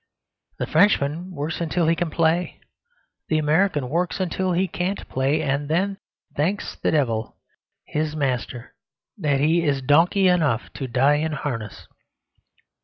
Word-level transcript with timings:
The 0.57 0.65
Frenchman 0.65 1.29
works 1.29 1.61
until 1.61 1.85
he 1.87 1.95
can 1.95 2.09
play. 2.09 2.59
The 3.27 3.37
American 3.37 3.87
works 3.87 4.19
until 4.19 4.51
he 4.53 4.67
can't 4.67 5.07
play; 5.09 5.43
and 5.43 5.69
then 5.69 5.99
thanks 6.35 6.75
the 6.75 6.89
devil, 6.89 7.37
his 7.85 8.15
master, 8.15 8.73
that 9.19 9.39
he 9.39 9.63
is 9.63 9.83
donkey 9.83 10.27
enough 10.27 10.73
to 10.73 10.87
die 10.87 11.17
in 11.17 11.33
harness. 11.33 11.85